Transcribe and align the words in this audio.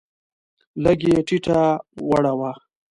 لږ 0.83 0.99
یې 1.09 1.17
ټیټه 1.27 1.59
وړوه. 2.09 2.51